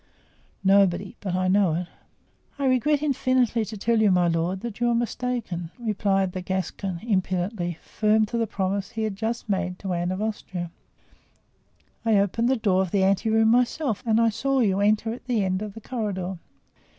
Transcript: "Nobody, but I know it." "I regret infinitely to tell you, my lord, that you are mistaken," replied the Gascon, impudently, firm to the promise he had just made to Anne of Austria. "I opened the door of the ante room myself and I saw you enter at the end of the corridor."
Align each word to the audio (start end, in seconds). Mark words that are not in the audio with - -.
"Nobody, 0.63 1.15
but 1.19 1.35
I 1.35 1.47
know 1.47 1.75
it." 1.75 1.85
"I 2.57 2.65
regret 2.65 3.03
infinitely 3.03 3.63
to 3.65 3.77
tell 3.77 4.01
you, 4.01 4.09
my 4.09 4.27
lord, 4.27 4.61
that 4.61 4.79
you 4.79 4.89
are 4.89 4.95
mistaken," 4.95 5.69
replied 5.77 6.31
the 6.31 6.41
Gascon, 6.41 6.97
impudently, 7.03 7.77
firm 7.83 8.25
to 8.25 8.37
the 8.39 8.47
promise 8.47 8.89
he 8.89 9.03
had 9.03 9.15
just 9.15 9.47
made 9.47 9.77
to 9.77 9.93
Anne 9.93 10.11
of 10.11 10.19
Austria. 10.19 10.71
"I 12.03 12.17
opened 12.17 12.49
the 12.49 12.57
door 12.57 12.81
of 12.81 12.89
the 12.89 13.03
ante 13.03 13.29
room 13.29 13.49
myself 13.49 14.01
and 14.03 14.19
I 14.19 14.29
saw 14.29 14.59
you 14.61 14.79
enter 14.79 15.13
at 15.13 15.25
the 15.25 15.43
end 15.45 15.61
of 15.61 15.75
the 15.75 15.81
corridor." 15.81 16.39